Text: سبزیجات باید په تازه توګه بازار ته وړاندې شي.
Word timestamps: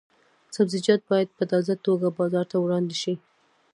سبزیجات 0.55 1.01
باید 1.09 1.29
په 1.37 1.43
تازه 1.51 1.73
توګه 1.85 2.07
بازار 2.19 2.45
ته 2.51 2.57
وړاندې 2.59 2.95
شي. 3.01 3.13